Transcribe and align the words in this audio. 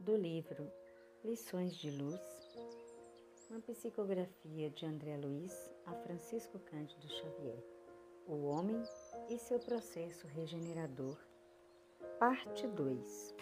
do 0.00 0.16
livro 0.16 0.70
Lições 1.24 1.74
de 1.76 1.90
Luz, 1.90 2.20
uma 3.50 3.60
psicografia 3.60 4.70
de 4.70 4.86
André 4.86 5.16
Luiz 5.16 5.70
a 5.86 5.94
Francisco 5.94 6.58
Cândido 6.58 7.08
Xavier, 7.08 7.64
O 8.26 8.46
Homem 8.46 8.82
e 9.28 9.38
seu 9.38 9.58
processo 9.58 10.26
regenerador, 10.26 11.16
parte 12.18 12.66
2. 12.66 13.34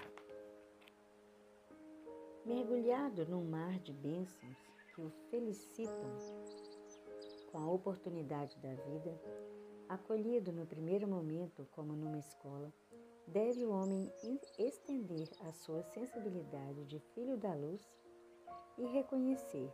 Mergulhado 2.44 3.26
num 3.26 3.44
mar 3.44 3.78
de 3.80 3.92
bênçãos 3.92 4.58
que 4.94 5.00
o 5.00 5.10
felicitam 5.30 6.18
com 7.50 7.58
a 7.58 7.70
oportunidade 7.70 8.58
da 8.58 8.74
vida, 8.74 9.20
acolhido 9.88 10.52
no 10.52 10.66
primeiro 10.66 11.06
momento 11.06 11.66
como 11.70 11.92
numa 11.94 12.18
escola, 12.18 12.72
deve 13.26 13.64
o 13.64 13.70
homem 13.70 14.12
estender 14.58 15.28
a 15.40 15.52
sua 15.52 15.82
sensibilidade 15.82 16.84
de 16.84 16.98
filho 17.14 17.36
da 17.36 17.54
luz 17.54 17.82
e 18.78 18.86
reconhecer, 18.86 19.72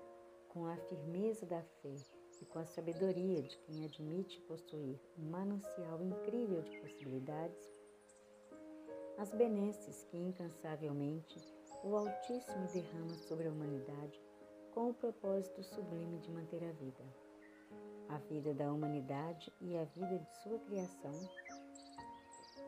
com 0.49 0.67
a 0.67 0.77
firmeza 0.77 1.47
da 1.47 1.63
fé 1.63 1.95
e 2.41 2.45
com 2.47 2.59
a 2.59 2.67
sabedoria 2.67 3.43
de 3.43 3.57
quem 3.59 3.85
admite 3.85 4.41
possuir 4.43 4.99
um 5.19 5.31
manancial 5.31 6.03
incrível 6.03 6.63
de 6.63 6.81
possibilidades, 6.81 7.81
as 9.19 9.31
benesses 9.31 10.05
que 10.05 10.17
incansavelmente 10.17 11.39
o 11.85 11.95
Altíssimo 11.95 12.67
derrama 12.73 13.15
sobre 13.29 13.49
a 13.49 13.51
humanidade 13.51 14.21
com 14.73 14.91
o 14.91 14.95
propósito 14.95 15.63
sublime 15.63 16.19
de 16.19 16.30
manter 16.30 16.63
a 16.65 16.73
vida. 16.73 17.05
A 18.09 18.19
vida 18.19 18.55
da 18.55 18.73
humanidade 18.73 19.53
e 19.61 19.77
a 19.77 19.85
vida 19.85 20.19
de 20.19 20.43
sua 20.43 20.59
criação 20.61 21.13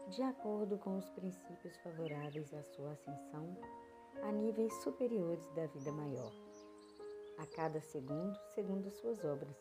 de 0.09 0.23
acordo 0.23 0.79
com 0.79 0.99
os 0.99 1.09
princípios 1.11 1.77
favoráveis 1.79 2.53
à 2.53 2.63
sua 2.63 2.93
ascensão 2.93 3.57
a 4.23 4.31
níveis 4.31 4.73
superiores 4.83 5.49
da 5.55 5.67
vida 5.67 5.91
maior. 5.93 6.33
A 7.39 7.47
cada 7.47 7.81
segundo, 7.81 8.39
segundo 8.55 8.91
suas 8.91 9.25
obras, 9.25 9.57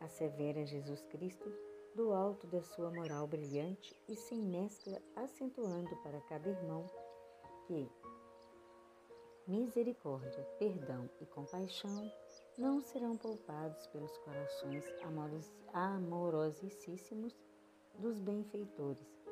assevera 0.00 0.66
Jesus 0.66 1.02
Cristo 1.04 1.50
do 1.94 2.12
alto 2.12 2.46
da 2.48 2.60
sua 2.60 2.90
moral 2.90 3.26
brilhante 3.26 3.94
e 4.08 4.16
sem 4.16 4.42
mescla, 4.42 5.00
acentuando 5.14 5.94
para 6.02 6.20
cada 6.22 6.48
irmão 6.48 6.84
que 7.66 7.88
misericórdia, 9.46 10.42
perdão 10.58 11.08
e 11.20 11.26
compaixão 11.26 12.10
não 12.58 12.80
serão 12.80 13.16
poupados 13.16 13.86
pelos 13.88 14.16
corações 14.18 14.84
amorosíssimos 15.72 17.36
dos 17.98 18.18
benfeitores 18.18 19.23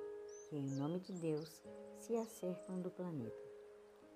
que, 0.52 0.58
em 0.58 0.66
nome 0.66 1.00
de 1.00 1.14
Deus, 1.14 1.62
se 1.96 2.14
acercam 2.14 2.78
do 2.82 2.90
planeta. 2.90 3.34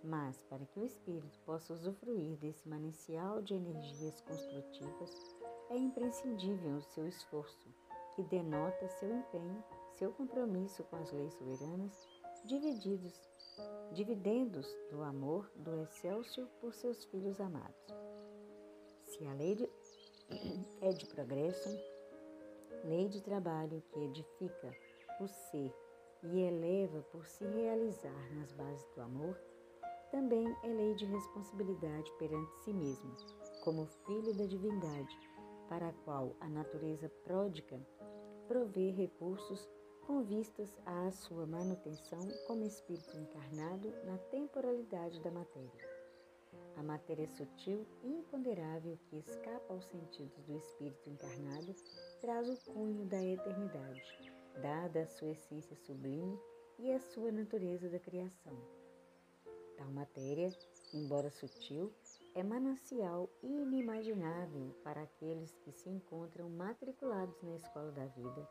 Mas, 0.04 0.42
para 0.50 0.66
que 0.66 0.78
o 0.78 0.84
espírito 0.84 1.40
possa 1.46 1.72
usufruir 1.72 2.36
desse 2.36 2.68
manancial 2.68 3.40
de 3.40 3.54
energias 3.54 4.20
construtivas, 4.20 5.34
é 5.70 5.78
imprescindível 5.78 6.76
o 6.76 6.82
seu 6.82 7.08
esforço, 7.08 7.74
que 8.14 8.22
denota 8.24 8.86
seu 8.86 9.10
empenho, 9.16 9.64
seu 9.94 10.12
compromisso 10.12 10.84
com 10.84 10.96
as 10.96 11.10
leis 11.10 11.32
soberanas, 11.32 12.06
divididos, 12.44 13.18
dividendos 13.92 14.66
do 14.90 15.02
amor 15.02 15.50
do 15.56 15.74
excelso 15.84 16.46
por 16.60 16.74
seus 16.74 17.02
filhos 17.06 17.40
amados. 17.40 17.86
Se 19.04 19.24
a 19.24 19.32
lei 19.32 19.54
de, 19.54 19.70
é 20.82 20.92
de 20.92 21.06
progresso, 21.06 21.70
lei 22.84 23.08
de 23.08 23.22
trabalho 23.22 23.82
que 23.90 24.00
edifica 24.00 24.76
o 25.18 25.26
ser 25.26 25.85
e 26.32 26.40
eleva 26.40 27.02
por 27.12 27.26
se 27.26 27.44
realizar 27.44 28.34
nas 28.34 28.52
bases 28.52 28.88
do 28.94 29.00
amor, 29.00 29.38
também 30.10 30.46
é 30.62 30.68
lei 30.68 30.94
de 30.94 31.04
responsabilidade 31.04 32.10
perante 32.18 32.52
si 32.62 32.72
mesmo, 32.72 33.12
como 33.62 33.86
filho 34.06 34.34
da 34.34 34.46
divindade, 34.46 35.18
para 35.68 35.88
a 35.88 35.92
qual 36.04 36.34
a 36.40 36.48
natureza 36.48 37.08
pródica 37.24 37.80
provê 38.46 38.90
recursos 38.90 39.68
com 40.06 40.22
vistas 40.22 40.78
à 40.86 41.10
sua 41.10 41.46
manutenção 41.46 42.20
como 42.46 42.64
espírito 42.64 43.16
encarnado 43.16 43.92
na 44.04 44.16
temporalidade 44.30 45.20
da 45.20 45.30
matéria. 45.30 45.96
A 46.76 46.82
matéria 46.82 47.26
sutil 47.26 47.84
e 48.04 48.08
imponderável 48.08 48.96
que 49.06 49.16
escapa 49.16 49.74
aos 49.74 49.84
sentidos 49.86 50.44
do 50.44 50.56
espírito 50.56 51.10
encarnado 51.10 51.74
traz 52.20 52.48
o 52.48 52.72
cunho 52.72 53.04
da 53.06 53.22
eternidade 53.22 54.35
dada 54.60 55.02
a 55.02 55.06
sua 55.06 55.30
essência 55.30 55.76
sublime 55.76 56.38
e 56.78 56.92
a 56.92 56.98
sua 56.98 57.30
natureza 57.30 57.88
da 57.88 57.98
criação. 57.98 58.56
Tal 59.76 59.88
matéria, 59.88 60.50
embora 60.94 61.30
sutil, 61.30 61.92
é 62.34 62.42
manancial 62.42 63.28
inimaginável 63.42 64.74
para 64.82 65.02
aqueles 65.02 65.54
que 65.58 65.72
se 65.72 65.88
encontram 65.88 66.48
matriculados 66.48 67.40
na 67.42 67.56
escola 67.56 67.90
da 67.92 68.06
vida, 68.06 68.48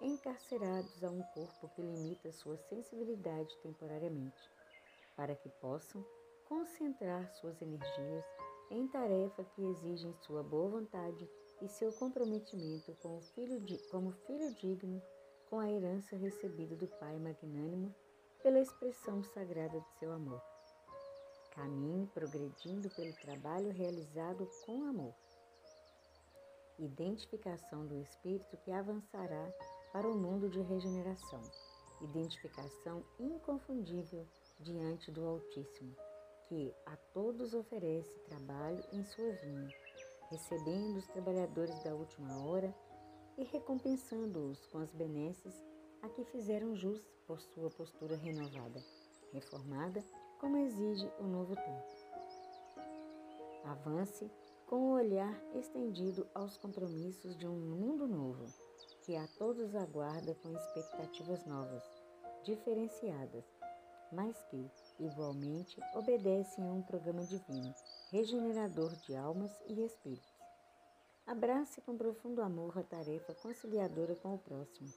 encarcerados 0.00 1.02
a 1.02 1.10
um 1.10 1.22
corpo 1.34 1.68
que 1.74 1.82
limita 1.82 2.32
sua 2.32 2.56
sensibilidade 2.56 3.56
temporariamente, 3.58 4.50
para 5.16 5.34
que 5.34 5.48
possam 5.60 6.04
concentrar 6.48 7.28
suas 7.34 7.60
energias 7.60 8.24
em 8.70 8.86
tarefa 8.88 9.44
que 9.44 9.64
exigem 9.64 10.14
sua 10.14 10.42
boa 10.42 10.68
vontade 10.68 11.28
e 11.60 11.68
seu 11.68 11.92
comprometimento 11.92 12.96
como 13.02 13.20
filho, 13.20 13.60
como 13.90 14.12
filho 14.12 14.54
digno 14.54 15.02
com 15.48 15.58
a 15.58 15.70
herança 15.70 16.16
recebida 16.16 16.76
do 16.76 16.86
Pai 16.86 17.18
magnânimo 17.18 17.94
pela 18.42 18.60
expressão 18.60 19.22
sagrada 19.22 19.80
de 19.80 19.98
seu 19.98 20.12
amor. 20.12 20.42
Caminhe 21.52 22.06
progredindo 22.08 22.88
pelo 22.90 23.12
trabalho 23.14 23.70
realizado 23.72 24.48
com 24.64 24.84
amor. 24.84 25.14
Identificação 26.78 27.86
do 27.86 27.96
Espírito 27.96 28.56
que 28.58 28.70
avançará 28.70 29.52
para 29.92 30.08
o 30.08 30.16
mundo 30.16 30.48
de 30.48 30.60
regeneração. 30.60 31.42
Identificação 32.00 33.02
inconfundível 33.18 34.24
diante 34.60 35.10
do 35.10 35.26
Altíssimo, 35.26 35.96
que 36.48 36.72
a 36.86 36.96
todos 37.12 37.54
oferece 37.54 38.18
trabalho 38.20 38.84
em 38.92 39.02
sua 39.04 39.32
vinha, 39.32 39.68
recebendo 40.30 40.98
os 40.98 41.06
trabalhadores 41.08 41.82
da 41.82 41.94
última 41.94 42.46
hora 42.46 42.72
e 43.38 43.44
recompensando-os 43.44 44.66
com 44.66 44.78
as 44.78 44.92
benesses 44.92 45.54
a 46.02 46.08
que 46.08 46.24
fizeram 46.24 46.74
jus 46.74 47.00
por 47.26 47.40
sua 47.40 47.70
postura 47.70 48.16
renovada, 48.16 48.82
reformada, 49.32 50.04
como 50.40 50.56
exige 50.56 51.08
o 51.20 51.24
novo 51.24 51.54
tempo. 51.54 51.98
Avance 53.64 54.30
com 54.66 54.90
o 54.90 54.92
olhar 54.92 55.40
estendido 55.54 56.28
aos 56.34 56.58
compromissos 56.58 57.36
de 57.38 57.46
um 57.46 57.58
mundo 57.58 58.06
novo, 58.06 58.44
que 59.02 59.16
a 59.16 59.26
todos 59.38 59.74
aguarda 59.74 60.34
com 60.34 60.52
expectativas 60.52 61.46
novas, 61.46 61.82
diferenciadas, 62.44 63.44
mas 64.12 64.42
que, 64.44 64.70
igualmente, 64.98 65.80
obedecem 65.94 66.66
a 66.66 66.72
um 66.72 66.82
programa 66.82 67.24
divino, 67.24 67.74
regenerador 68.10 68.94
de 68.96 69.16
almas 69.16 69.52
e 69.66 69.84
espíritos. 69.84 70.37
Abrace 71.28 71.82
com 71.82 71.94
profundo 71.94 72.40
amor 72.40 72.78
a 72.78 72.82
tarefa 72.82 73.34
conciliadora 73.34 74.16
com 74.16 74.34
o 74.34 74.38
próximo, 74.38 74.88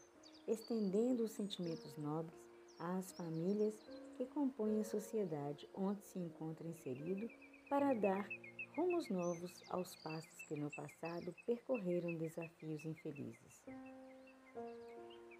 estendendo 0.47 1.25
os 1.25 1.33
sentimentos 1.33 1.97
nobres 1.97 2.39
às 2.79 3.11
famílias 3.11 3.77
que 4.15 4.25
compõem 4.27 4.79
a 4.79 4.85
sociedade 4.85 5.69
onde 5.75 6.01
se 6.05 6.17
encontra 6.17 6.65
inserido 6.65 7.29
para 7.69 7.93
dar 7.93 8.29
rumos 8.77 9.09
novos 9.09 9.61
aos 9.67 9.93
passos 9.97 10.41
que 10.47 10.55
no 10.55 10.71
passado 10.71 11.35
percorreram 11.45 12.15
desafios 12.15 12.85
infelizes. 12.85 13.65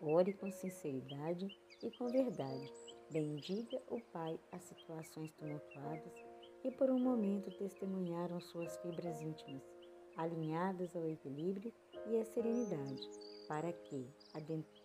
Ore 0.01 0.33
com 0.33 0.51
sinceridade 0.51 1.57
e 1.81 1.89
com 1.91 2.09
verdade. 2.09 2.69
Bendiga 3.09 3.81
o 3.87 4.01
Pai 4.11 4.37
às 4.51 4.65
situações 4.65 5.31
tumultuadas 5.35 6.13
que 6.61 6.69
por 6.69 6.89
um 6.89 6.99
momento 6.99 7.49
testemunharam 7.57 8.41
suas 8.41 8.77
fibras 8.79 9.21
íntimas 9.21 9.80
alinhadas 10.15 10.95
ao 10.95 11.07
equilíbrio 11.07 11.73
e 12.07 12.19
à 12.19 12.25
serenidade, 12.25 13.09
para 13.47 13.71
que, 13.71 14.07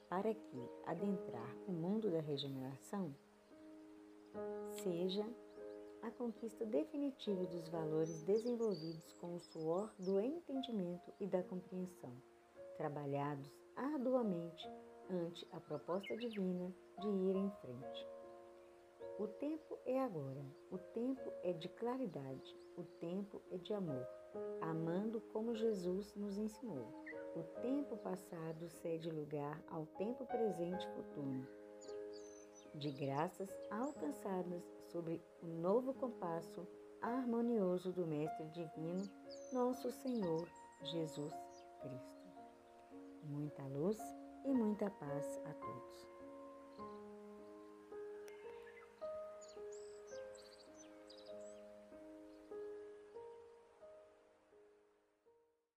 para 0.08 0.34
que 0.34 0.70
adentrar 0.86 1.56
o 1.66 1.72
mundo 1.72 2.10
da 2.10 2.20
regeneração 2.20 3.14
seja 4.82 5.26
a 6.02 6.10
conquista 6.10 6.64
definitiva 6.64 7.44
dos 7.46 7.68
valores 7.68 8.22
desenvolvidos 8.22 9.12
com 9.14 9.34
o 9.34 9.40
suor 9.40 9.92
do 9.98 10.20
entendimento 10.20 11.12
e 11.18 11.26
da 11.26 11.42
compreensão, 11.42 12.12
trabalhados 12.76 13.50
arduamente 13.74 14.68
ante 15.10 15.46
a 15.52 15.60
proposta 15.60 16.16
divina 16.16 16.72
de 17.00 17.08
ir 17.08 17.36
em 17.36 17.50
frente. 17.60 18.06
O 19.18 19.26
tempo 19.26 19.78
é 19.86 20.00
agora, 20.02 20.44
o 20.70 20.78
tempo 20.78 21.32
é 21.42 21.52
de 21.52 21.68
claridade, 21.70 22.56
o 22.76 22.82
tempo 23.00 23.40
é 23.50 23.56
de 23.56 23.72
amor, 23.72 24.06
amando 24.60 25.20
como 25.32 25.54
Jesus 25.54 26.14
nos 26.14 26.36
ensinou. 26.38 26.86
O 27.36 27.42
tempo 27.60 27.96
passado 27.98 28.68
cede 28.68 29.10
lugar 29.10 29.62
ao 29.70 29.86
tempo 29.98 30.24
presente 30.26 30.86
e 30.86 30.94
futuro. 30.94 31.46
de 32.74 32.90
graças 32.90 33.48
alcançadas 33.70 34.62
sobre 34.92 35.22
o 35.42 35.46
novo 35.46 35.94
compasso 35.94 36.66
harmonioso 37.00 37.92
do 37.92 38.06
Mestre 38.06 38.46
Divino, 38.50 39.02
nosso 39.52 39.90
Senhor 39.90 40.46
Jesus 40.82 41.32
Cristo. 41.80 42.26
Muita 43.24 43.62
luz 43.68 43.98
e 44.44 44.52
muita 44.52 44.90
paz 44.90 45.40
a 45.46 45.54
todos. 45.54 46.05